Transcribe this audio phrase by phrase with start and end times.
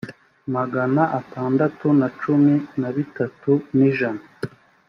[0.55, 4.23] magana atandatu na cumi na bitatu n ijana